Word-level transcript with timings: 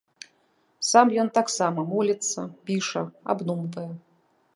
Сам 0.91 1.11
ён 1.23 1.27
таксама 1.37 1.83
моліцца, 1.91 2.39
піша, 2.71 3.03
абдумвае. 3.35 3.89